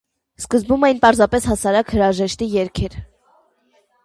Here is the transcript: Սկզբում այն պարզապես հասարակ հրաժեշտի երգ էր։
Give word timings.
Սկզբում 0.43 0.85
այն 0.87 1.01
պարզապես 1.03 1.45
հասարակ 1.51 1.93
հրաժեշտի 1.97 2.49
երգ 2.57 2.83
էր։ 2.89 2.97